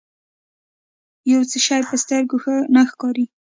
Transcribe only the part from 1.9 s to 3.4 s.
سترګو ښه نه ښکاري.